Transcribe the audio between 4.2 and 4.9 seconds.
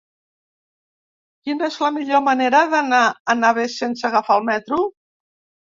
el metro?